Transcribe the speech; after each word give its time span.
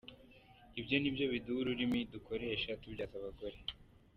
Ibyo 0.79 0.95
ni 0.99 1.11
byo 1.15 1.25
biduha 1.31 1.59
urumuri 1.61 2.09
dukoresha 2.13 2.79
tubyaza 2.81 3.15
abagore. 3.19 3.57